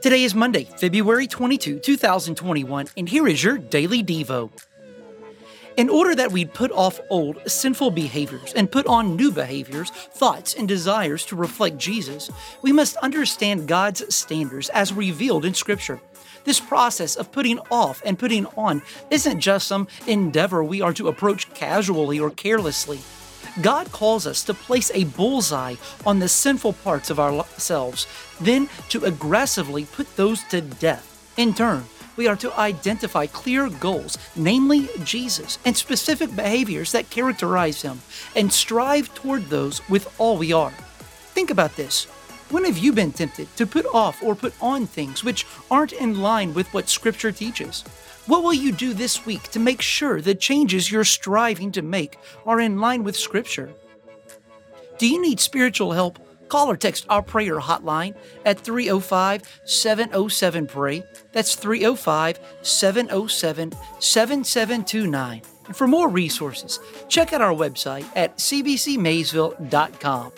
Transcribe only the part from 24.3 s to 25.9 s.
to place a bullseye